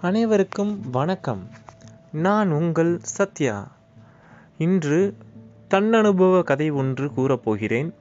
அனைவருக்கும் 0.00 0.90
வணக்கம். 0.90 1.48
நான் 2.12 2.50
உங்கள் 2.50 2.98
சத்யா. 3.02 3.68
இன்று 4.58 5.16
தன்னனுபவ 5.70 6.42
கதை 6.42 6.70
ஒன்று 6.70 7.06
கூறப்போகிறேன் 7.06 7.92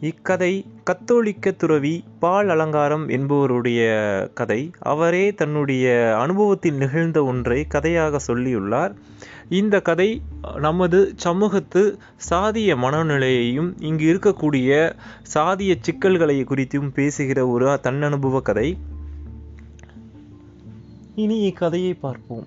இக்கதை 0.00 0.66
கத்தோலிக்க 0.84 1.50
துறவி 1.50 2.04
பால் 2.18 2.48
அலங்காரம் 2.48 3.08
என்பவருடைய 3.08 3.80
கதை. 4.34 4.70
அவரே 4.78 5.34
தன்னுடைய 5.34 6.16
அனுபவத்தில் 6.18 6.74
நிகழ்ந்த 6.74 7.24
ஒன்றை 7.24 7.66
கதையாக 7.66 8.18
சொல்லியுள்ளார். 8.26 8.94
இந்த 9.48 9.80
கதை 9.80 10.22
நமது 10.56 11.12
சமூகத்து 11.16 11.98
சாதிய 12.30 12.76
மனநிலையையும் 12.76 13.72
இங்கு 13.78 14.18
இருக்கக்கூடிய 14.18 14.92
சாதிய 15.34 15.74
சிக்கல்களை 15.80 16.44
குறித்தும் 16.44 16.92
பேசுகிற 16.94 17.46
ஒரு 17.46 17.80
தன்னனுபவ 17.82 18.40
கதை. 18.40 18.96
இனி 21.22 21.36
இக்கதையை 21.46 21.92
பார்ப்போம். 22.02 22.46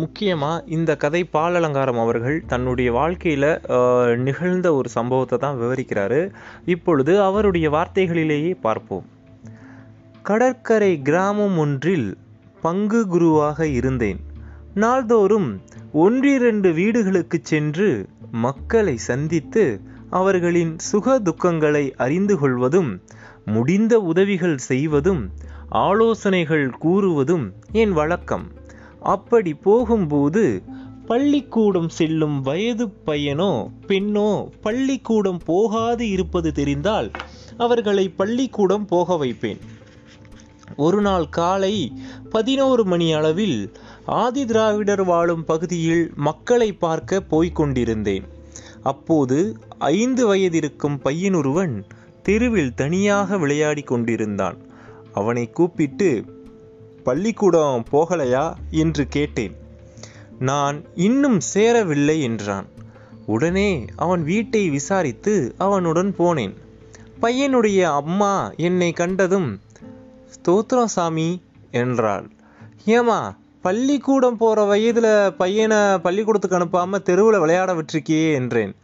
முக்கியமாக 0.00 0.64
இந்த 0.76 0.90
கதை 1.02 1.22
பால் 1.34 1.56
அலங்காரம் 1.58 2.00
அவர்கள் 2.02 2.36
தன்னுடைய 2.50 2.88
வாழ்க்கையில் 2.98 3.48
நிகழ்ந்த 4.26 4.68
ஒரு 4.78 4.88
சம்பவத்தை 4.96 5.36
தான் 5.44 5.60
விவரிக்கிறாரு. 5.60 6.20
இப்பொழுது 6.74 7.14
அவருடைய 7.28 7.68
வார்த்தைகளிலேயே 7.76 8.52
பார்ப்போம். 8.66 9.06
கடற்கரை 10.28 10.92
கிராமம் 11.08 11.56
ஒன்றில் 11.64 12.08
பங்கு 12.62 13.00
குருவாக 13.14 13.66
இருந்தேன். 13.78 14.20
நாள்தோறும் 14.82 15.48
ஒன்றிரண்டு 16.04 16.68
வீடுகளுக்கு 16.72 17.40
சென்று 17.52 17.88
மக்களை 18.44 18.96
சந்தித்து 19.08 19.64
அவர்களின் 20.20 20.72
சுக 20.90 21.16
துக்கங்களை 21.26 21.84
அறிந்து 22.04 22.36
கொள்வதும் 22.42 22.92
முடிந்த 23.44 24.00
உதவிகள் 24.00 24.58
செய்வதும் 24.58 25.30
ஆலோசனைகள் 25.68 26.70
கூறுவதும் 26.82 27.52
என் 27.72 27.92
வழக்கம். 27.92 28.50
அப்படி 29.00 29.54
போகும்போது 29.54 30.62
பள்ளிக்கூடம் 31.06 31.88
செல்லும் 31.88 32.40
வயது 32.40 32.92
பையனோ 33.06 33.68
பெண்ணோ 33.86 34.48
பள்ளிக்கூடம் 34.60 35.40
போகாது 35.44 36.08
இருப்பது 36.08 36.52
தெரிந்தால் 36.52 37.10
அவர்களை 37.56 38.08
பள்ளிக்கூடம் 38.08 38.84
போக 38.84 39.16
வைப்பேன். 39.16 39.58
ஒரு 40.76 41.00
நாள் 41.00 41.28
காலை 41.28 41.92
பதினோரு 42.30 42.84
மணி 42.84 43.12
அளவில் 43.12 43.72
ஆதி 44.06 44.44
திராவிடர் 44.44 45.04
வாழும் 45.04 45.44
பகுதியில் 45.44 46.10
மக்களை 46.14 46.72
பார்க்க 46.72 47.20
போய்க் 47.20 47.54
கொண்டிருந்தேன். 47.54 48.24
அப்போது 48.82 49.56
ஐந்து 49.78 50.26
வயதிருக்கும் 50.26 51.00
பையனொருவன் 51.04 51.84
தெருவில் 52.22 52.74
தனியாக 52.74 53.38
விளையாடி 53.38 53.82
கொண்டிருந்தான். 53.82 54.56
அவனை 55.12 55.50
கூப்பிட்டு 55.50 56.24
பள்ளிக்கூடம் 57.04 57.84
போகலையா? 57.92 58.54
என்று 58.70 59.08
கேட்டேன். 59.08 59.56
நான் 60.38 60.84
இன்னும் 60.94 61.40
சேரவில்லை 61.40 62.22
என்றான். 62.22 62.66
உடனே 63.26 63.84
அவன் 63.96 64.24
வீட்டை 64.24 64.70
விசாரித்து 64.70 65.54
அவனுடன் 65.58 66.14
போனேன். 66.18 66.54
பையனுடைய 67.22 67.82
அம்மா 67.82 68.52
என்னை 68.56 68.92
கண்டதும் 68.92 69.60
ஸ்தோத்ரம் 70.32 70.84
சாமி 70.84 71.42
என்றாள். 71.70 72.30
ஏமா 72.86 73.36
பள்ளிக்கூடம் 73.62 74.36
போகிற 74.36 74.64
வயதில் 74.64 75.32
பையனை 75.32 75.98
பள்ளிக்கூடத்துக்கு 75.98 76.58
அனுப்பாமல் 76.58 77.02
தெருவில் 77.02 77.38
விளையாட 77.38 77.74
விட்டுருக்கியே 77.74 78.32
என்றேன். 78.32 78.74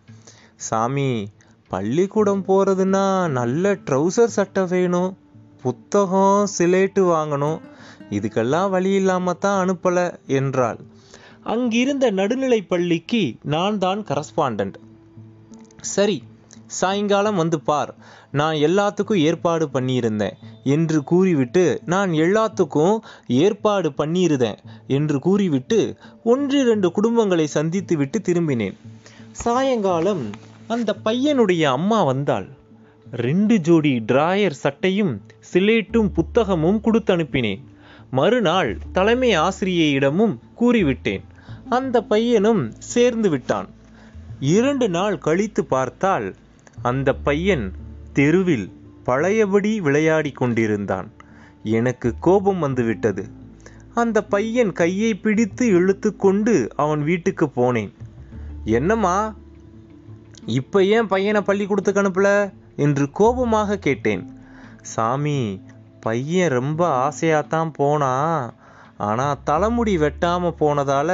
சாமி 0.56 1.28
பள்ளிக்கூடம் 1.70 2.44
போகிறதுன்னா 2.48 3.04
நல்ல 3.38 3.72
ட்ரௌசர் 3.86 4.36
சட்டை 4.36 4.62
வேணும். 4.72 5.10
புத்தகம் 5.64 6.46
சிலேட்டு 6.56 7.02
வாங்கணும். 7.14 7.58
இதுக்கெல்லாம் 8.16 8.68
வழி 8.74 8.92
இல்லாமல் 9.00 9.40
தான் 9.44 9.60
அனுப்பலை 9.64 10.06
என்றாள். 10.38 10.80
அங்கிருந்த 11.54 12.06
நடுநிலை 12.20 12.60
பள்ளிக்கு 12.72 13.22
நான் 13.54 13.76
தான் 13.84 14.00
கரஸ்பாண்டன்ட் 14.10 14.78
சரி 15.94 16.16
சாயங்காலம் 16.78 17.38
வந்து 17.42 17.58
பார். 17.68 17.92
நான் 18.38 18.56
எல்லாத்துக்கும் 18.66 19.22
ஏற்பாடு 19.28 19.66
பண்ணியிருந்தேன் 19.74 20.36
என்று 20.74 20.98
கூறிவிட்டு 21.10 21.64
நான் 21.92 22.10
எல்லாத்துக்கும் 22.24 22.96
ஏற்பாடு 23.42 23.90
பண்ணியிருந்தேன் 24.00 24.58
என்று 24.96 25.18
கூறிவிட்டு 25.26 25.78
ஒன்றிரண்டு 26.32 26.90
குடும்பங்களை 26.98 27.46
சந்தித்து 27.56 27.96
விட்டு 27.96 28.20
திரும்பினேன். 28.28 28.76
சாயங்காலம் 29.44 30.22
அந்த 30.68 30.96
பையனுடைய 31.04 31.62
அம்மா 31.62 32.02
வந்தாள். 32.02 32.48
ரெண்டு 33.12 33.60
ஜோடி 33.60 33.98
டிராயர் 33.98 34.50
சட்டையும் 34.50 35.20
சிலேட்டும் 35.52 36.10
புத்தகமும் 36.12 36.80
கொடுத்து 36.80 37.16
அனுப்பினேன். 37.16 37.62
மறுநாள் 38.10 38.78
தலைமை 38.92 39.38
ஆசிரியையிடமும் 39.38 40.38
கூறிவிட்டேன். 40.60 41.22
அந்த 41.70 42.02
பையனும் 42.02 42.72
சேர்ந்து 42.78 43.30
விட்டான். 43.30 43.68
இரண்டு 44.40 44.88
நாள் 44.88 45.18
கழித்து 45.18 45.64
பார்த்தால் 45.64 46.34
அந்த 46.82 47.14
பையன் 47.14 47.72
தெருவில் 48.12 48.72
பழையபடி 49.04 49.80
விளையாடி 49.80 50.30
கொண்டிருந்தான். 50.30 51.10
எனக்கு 51.62 52.14
கோபம் 52.20 52.58
வந்துவிட்டது. 52.58 53.26
அந்த 53.94 54.24
பையன் 54.24 54.72
கையை 54.72 55.14
பிடித்து 55.14 55.66
இழுத்து 55.66 56.16
கொண்டு 56.16 56.68
அவன் 56.76 57.02
வீட்டுக்கு 57.04 57.46
போனேன். 57.46 57.92
என்னம்மா 58.64 59.36
இப்ப 60.48 60.84
ஏன் 60.84 61.06
பையனை 61.06 61.40
பள்ளிக்கூடத்துக்கு 61.40 62.02
அனுப்பல? 62.02 62.52
என்று 62.76 63.10
கோபமாக 63.10 63.78
கேட்டேன். 63.78 64.22
சாமி 64.82 65.62
பையன் 66.00 66.50
ரொம்ப 66.50 66.80
ஆசையாத்தான் 66.98 67.70
போனா 67.72 68.12
ஆனா 68.96 69.26
தலைமுடி 69.44 69.96
வெட்டாம 69.96 70.52
போனதால 70.60 71.10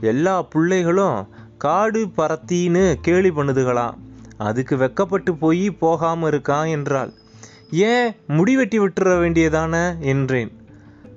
எல்லா 0.00 0.42
பிள்ளைகளும் 0.42 1.18
காடு 1.58 2.06
பரத்தின்னு 2.06 2.94
கேலி 3.00 3.30
பண்ணுதுகளாம். 3.30 3.96
அதுக்கு 4.38 4.76
வெக்கப்பட்டு 4.76 5.32
போய் 5.38 5.70
போகாம 5.70 6.30
இருக்கான் 6.30 6.70
என்றாள். 6.70 7.12
ஏன் 7.70 8.16
முடி 8.26 8.56
வெட்டி 8.56 8.78
விட்டுற 8.78 9.10
வேண்டியதானே? 9.22 9.98
என்றேன். 9.98 10.52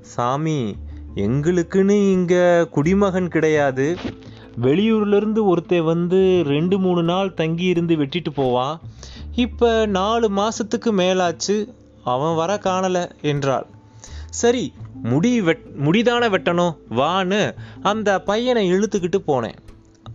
சாமி 0.01 0.75
எங்களுக்குன்னு 1.16 2.12
இங்க 2.12 2.68
குடிமகன் 2.72 3.28
கிடையாது. 3.28 3.97
வெளியூர்லேருந்து 4.61 5.41
ஒருத்தன் 5.45 5.83
வந்து 5.83 6.43
ரெண்டு 6.45 6.79
மூணு 6.79 7.03
நாள் 7.03 7.33
தங்கி 7.33 7.65
இருந்து 7.65 7.95
வெட்டிட்டு 7.95 8.31
போவான் 8.35 8.79
இப்போ 9.35 9.85
நாலு 9.85 10.29
மாதத்துக்கு 10.29 10.93
மேலாச்சு 10.93 11.55
அவன் 12.03 12.35
வர 12.35 12.57
காணலை 12.57 13.03
என்றாள். 13.21 13.65
சரி 14.29 14.73
முடி 15.03 15.41
வெட் 15.41 15.65
முடிதான 15.85 16.29
வெட்டணும் 16.29 16.77
வான்னு 16.99 17.41
அந்த 17.81 18.19
பையனை 18.21 18.63
இழுத்துக்கிட்டு 18.73 19.19
போனேன். 19.27 19.57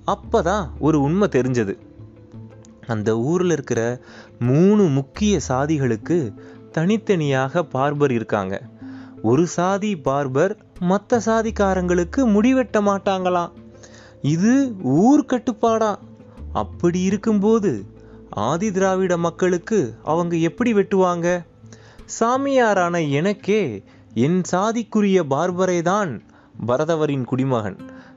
அப்போ 0.04 0.42
தான் 0.42 0.72
ஒரு 0.78 1.00
உண்மை 1.00 1.28
தெரிஞ்சது. 1.36 1.74
அந்த 2.86 3.18
ஊரில் 3.18 3.50
இருக்கிற 3.50 4.00
மூணு 4.38 4.84
முக்கிய 4.88 5.40
சாதிகளுக்கு 5.48 6.18
தனித்தனியாக 6.72 7.62
பார்பர் 7.72 8.10
இருக்காங்க. 8.10 8.62
ஒரு 9.22 9.46
சாதி 9.46 9.94
பார்பர் 9.94 10.56
மற்ற 10.80 11.20
சாதிக்காரங்களுக்கு 11.26 12.20
முடி 12.34 12.54
வெட்ட 12.54 12.80
மாட்டாங்களாம். 12.80 13.52
இது 14.22 14.74
ஊர் 14.82 15.24
கட்டுப்பாடா. 15.24 15.98
அப்படி 16.52 17.02
இருக்கும்போது 17.02 17.84
ஆதி 18.30 18.72
திராவிட 18.72 19.16
மக்களுக்கு 19.16 19.94
அவங்க 20.04 20.36
எப்படி 20.36 20.74
வெட்டுவாங்க? 20.74 21.46
சாமியாரான 22.20 23.10
எனக்கே 23.10 23.82
என் 24.14 24.40
சாதிக்குரிய 24.50 25.22
பார்பரை 25.30 25.82
தான் 25.82 26.22
பரதவரின் 26.66 27.24
குடிமகன். 27.24 27.76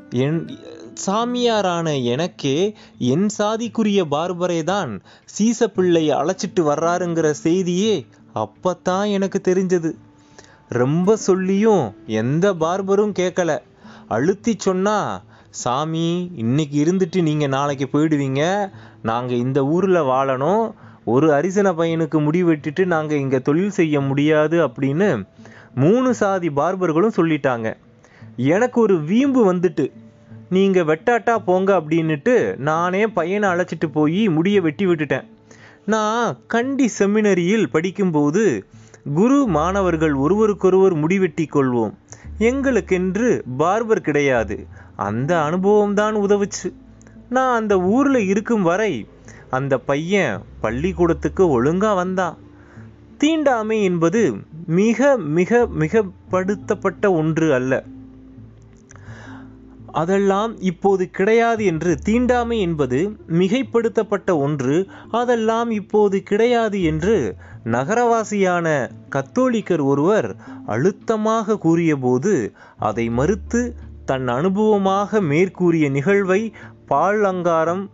என் 0.09 0.49
சாமியாரான 1.05 2.03
எனக்கே 2.03 2.75
என் 2.97 3.27
சாதிக்குரிய 3.37 4.03
பார்பரை 4.11 4.63
தான் 4.63 5.01
சீசப்பிள்ளை 5.37 6.09
அழைச்சிட்டு 6.09 6.59
வர்றாருங்கிற 6.59 7.31
செய்தியே 7.31 8.05
அப்பத்தான் 8.35 9.11
எனக்கு 9.11 9.41
தெரிஞ்சது. 9.43 9.91
ரொம்ப 10.67 11.15
சொல்லியும் 11.15 11.95
எந்த 12.05 12.53
பார்பரும் 12.53 13.13
கேட்கல. 13.19 13.59
அழுத்தி 14.07 14.55
சொன்னா 14.57 15.21
சாமி 15.59 16.31
இன்னைக்கு 16.35 16.77
இருந்துட்டு 16.83 17.21
நீங்கள் 17.21 17.51
நாளைக்கு 17.55 17.85
போயிடுவீங்க. 17.93 18.41
நாங்கள் 19.01 19.37
இந்த 19.37 19.59
ஊரில் 19.65 20.07
வாழணும். 20.11 20.63
ஒரு 21.13 21.27
அரிசன 21.33 21.67
பையனுக்கு 21.71 22.17
முடி 22.23 22.43
வெட்டிட்டு 22.43 22.83
நாங்கள் 22.85 23.17
இங்கே 23.17 23.39
தொழில் 23.41 23.77
செய்ய 23.79 24.01
முடியாது 24.01 24.57
அப்படின்னு 24.67 25.09
மூணு 25.75 26.13
சாதி 26.13 26.49
பார்பர்களும் 26.49 27.17
சொல்லிட்டாங்க. 27.17 27.67
எனக்கு 28.37 28.81
ஒரு 28.81 28.95
வீம்பு 29.01 29.53
வந்துட்டு 29.53 29.85
நீங்கள் 30.49 30.87
வெட்டாட்டா 30.91 31.35
போங்க 31.47 31.69
அப்படின்னுட்டு 31.79 32.35
நானே 32.69 33.07
பையனை 33.07 33.49
அழைச்சிட்டு 33.49 33.87
போய் 33.93 34.21
முடியை 34.29 34.61
வெட்டி 34.61 34.87
விட்டுட்டேன். 34.87 35.27
நான் 35.85 36.37
கண்டி 36.47 36.89
செமினரியில் 36.99 37.71
படிக்கும்போது 37.71 38.43
குரு 39.13 39.37
மாணவர்கள் 39.57 40.13
ஒருவருக்கொருவர் 40.13 40.95
முடிவெட்டி 40.95 41.45
கொள்வோம். 41.53 41.93
எங்களுக்கென்று 42.49 43.27
பார்பர் 43.59 44.05
கிடையாது. 44.07 44.57
அந்த 45.07 45.31
அனுபவம் 45.43 45.93
தான் 45.93 46.15
உதவுச்சு. 46.15 46.69
நான் 47.29 47.55
அந்த 47.55 47.73
ஊரில் 47.89 48.27
இருக்கும் 48.27 48.61
வரை 48.61 48.93
அந்த 49.49 49.73
பையன் 49.89 50.35
பள்ளிக்கூடத்துக்கு 50.61 51.43
ஒழுங்காக 51.49 51.95
வந்தான் 51.95 52.37
தீண்டாமை 53.17 53.77
என்பது 53.83 54.21
மிக 54.79 55.17
மிக 55.37 55.67
மிகப்படுத்தப்பட்ட 55.79 57.05
ஒன்று 57.11 57.47
அல்ல. 57.53 57.73
அதெல்லாம் 59.91 60.59
இப்போது 60.61 61.09
கிடையாது 61.09 61.65
என்று 61.65 61.97
தீண்டாமை 62.03 62.59
என்பது 62.59 63.17
மிகைப்படுத்தப்பட்ட 63.27 64.37
ஒன்று 64.37 64.87
அதெல்லாம் 65.11 65.71
இப்போது 65.71 66.23
கிடையாது 66.23 66.81
என்று 66.81 67.37
நகரவாசியான 67.65 68.91
கத்தோலிக்கர் 69.09 69.83
ஒருவர் 69.83 70.35
அழுத்தமாக 70.65 71.57
கூறியபோது 71.57 72.53
அதை 72.77 73.09
மறுத்து 73.09 73.75
தன் 74.05 74.27
அனுபவமாக 74.27 75.21
மேற்கூறிய 75.21 75.89
நிகழ்வை 75.89 76.53
பால் 76.85 77.23
அலங்காரம் 77.23 77.89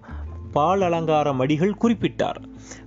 பால் 0.52 0.82
அலங்காரம் 0.82 1.40
அடிகள் 1.40 1.80
குறிப்பிட்டார். 1.82 2.40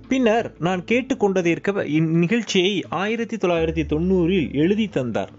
பின்னர் 0.07 0.55
நான் 0.59 0.81
கேட்டுக்கொண்டதற்க 0.83 1.85
இந்நிகழ்ச்சியை 1.85 2.83
ஆயிரத்தி 2.89 3.35
தொள்ளாயிரத்தி 3.35 3.83
தொண்ணூறில் 3.93 4.53
எழுதி 4.53 4.87
தந்தார். 4.87 5.31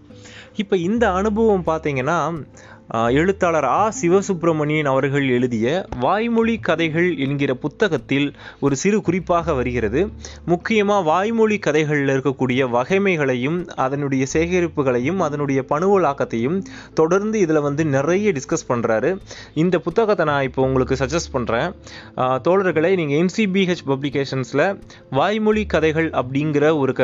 இப்போ 0.56 0.76
இந்த 0.76 1.12
அனுபவம் 1.12 1.66
பார்த்தீங்கன்னா 1.66 2.44
எழுத்தாளர் 2.92 3.64
ஆ 3.64 3.92
சிவசுப்பிரமணியன் 4.00 4.88
அவர்கள் 4.90 5.28
எழுதிய 5.28 5.66
வாய்மொழி 6.00 6.58
கதைகள் 6.60 7.16
என்கிற 7.16 7.54
புத்தகத்தில் 7.54 8.26
ஒரு 8.60 8.76
சிறு 8.76 9.00
குறிப்பாக 9.00 9.52
வருகிறது. 9.52 10.00
முக்கியமாக 10.46 11.02
வாய்மொழி 11.02 11.58
கதைகளில் 11.58 12.12
இருக்கக்கூடிய 12.14 12.66
வகைமைகளையும் 12.70 13.56
அதனுடைய 13.76 14.26
சேகரிப்புகளையும் 14.32 15.16
அதனுடைய 15.18 15.62
பணுவலாக்கத்தையும் 15.70 16.58
தொடர்ந்து 16.94 17.38
இதில் 17.38 17.60
வந்து 17.60 17.84
நிறைய 17.84 18.32
டிஸ்கஸ் 18.32 18.68
பண்ணுறாரு 18.68 19.12
இந்த 19.54 19.78
புத்தகத்தை 19.78 20.26
நான் 20.26 20.42
இப்போ 20.42 20.62
உங்களுக்கு 20.62 20.94
சஜஸ்ட் 20.94 21.32
பண்ணுறேன் 21.32 21.68
தோழர்களை 22.48 22.92
நீங்கள் 22.96 23.18
என்சிபிஹெச் 23.18 23.84
பப்ளிகேஷன்ஸில் 23.86 24.64
வாய்மொழி 25.10 25.66
கதைகள் 25.66 26.10
அப்படிங்கிற 26.10 26.78
ஒரு 26.78 26.92
க 26.92 27.02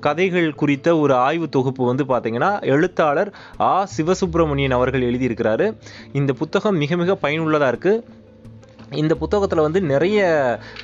கதைகள் 0.00 0.54
குறித்த 0.54 0.96
ஒரு 0.98 1.14
ஆய்வு 1.14 1.48
தொகுப்பு 1.48 1.82
வந்து 1.84 2.04
பார்த்தீங்கன்னா 2.04 2.62
எழுத்தாளர் 2.66 3.32
ஆ 3.60 3.88
சிவசுப்பிரமணியன் 3.96 4.78
அவர்கள் 4.78 5.20
எழுதியிருக்கிறாரு. 5.22 5.74
இந்த 6.12 6.32
புத்தகம் 6.32 6.76
மிக 6.76 6.96
மிக 6.96 7.14
பயனுள்ளதாக 7.14 7.72
இருக்குது 7.72 8.02
இந்த 9.00 9.14
புத்தகத்தில் 9.22 9.64
வந்து 9.64 9.80
நிறைய 9.92 10.20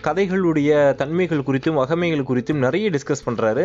கதைகளுடைய 0.07 0.71
தன்மைகள் 1.01 1.45
குறித்தும் 1.49 1.79
வகமைகள் 1.81 2.29
குறித்தும் 2.31 2.63
நிறைய 2.67 2.87
டிஸ்கஸ் 2.95 3.25
பண்ணுறாரு 3.27 3.65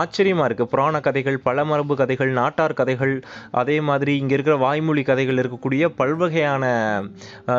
ஆச்சரியமாக 0.00 0.46
இருக்குது 0.48 0.70
புராண 0.72 1.00
கதைகள் 1.06 1.38
பழமரபு 1.46 1.94
கதைகள் 2.00 2.32
நாட்டார் 2.40 2.76
கதைகள் 2.80 3.14
அதே 3.62 3.76
மாதிரி 3.88 4.12
இங்கே 4.20 4.34
இருக்கிற 4.36 4.56
வாய்மொழி 4.64 5.04
கதைகள் 5.10 5.40
இருக்கக்கூடிய 5.42 5.84
பல்வகையான 6.00 6.64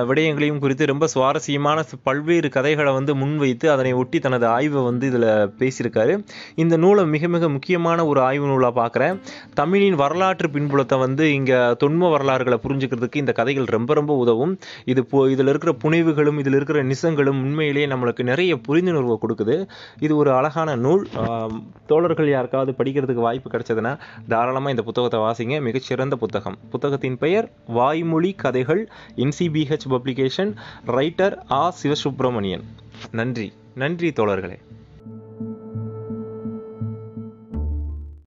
விடயங்களையும் 0.09 0.61
குறித்து 0.63 0.91
ரொம்ப 0.93 1.07
சுவாரஸ்யமான 1.15 1.83
பல்வேறு 2.09 2.49
கதைகளை 2.57 2.93
வந்து 2.99 3.15
முன்வைத்து 3.21 3.65
அதனை 3.75 3.93
ஒட்டி 4.01 4.19
தனது 4.19 4.45
ஆய்வை 4.55 4.81
வந்து 4.89 5.05
இதில் 5.11 5.29
பேசியிருக்காரு. 5.59 6.13
இந்த 6.63 6.75
நூலை 6.83 7.03
மிக 7.15 7.27
மிக 7.35 7.49
முக்கியமான 7.55 8.05
ஒரு 8.11 8.19
ஆய்வு 8.27 8.47
நூலாக 8.51 8.73
பார்க்குறேன் 8.81 9.15
தமிழின் 9.59 9.97
வரலாற்று 10.03 10.47
பின்புலத்தை 10.55 10.97
வந்து 11.05 11.23
இங்கே 11.37 11.59
தொன்ம 11.83 12.09
வரலாறுகளை 12.15 12.59
புரிஞ்சுக்கிறதுக்கு 12.65 13.21
இந்த 13.23 13.33
கதைகள் 13.39 13.73
ரொம்ப 13.77 13.93
ரொம்ப 13.99 14.13
உதவும். 14.23 14.53
இது 14.91 15.01
போ 15.11 15.19
இதில் 15.33 15.51
இருக்கிற 15.51 15.73
புனைவுகளும் 15.95 16.37
இதில் 16.37 16.53
இருக்கிற 16.53 16.83
நிசங்களும் 16.83 17.41
உண்மையிலேயே 17.41 17.87
நம்மளுக்கு 17.87 18.23
நிறைய 18.23 18.55
புரிந்துணர்வை 18.55 19.17
கொடுக்குது. 19.21 19.67
இது 19.99 20.17
ஒரு 20.17 20.31
அழகான 20.31 20.75
நூல். 20.75 21.07
தோழர்கள் 21.85 22.29
யாருக்காவது 22.29 22.73
படிக்கிறதுக்கு 22.77 23.23
வாய்ப்பு 23.27 23.49
கிடைச்சதுன்னா 23.49 23.97
தாராளமாக 24.27 24.69
இந்த 24.69 24.81
புத்தகத்தை 24.81 25.19
வாசிங்க. 25.19 25.61
மிகச்சிறந்த 25.61 26.15
புத்தகம். 26.15 26.57
புத்தகத்தின் 26.69 27.17
பெயர் 27.17 27.51
வாய்மொழி 27.67 28.33
கதைகள் 28.33 28.89
NCBH 29.15 29.89
publication 29.89 30.55
writer 30.87 31.37
A 31.51 31.73
Sivasubramanian 31.83 32.63
நன்றி. 33.11 33.53
நன்றி 33.75 34.09
தோழர்களே. 34.09 34.57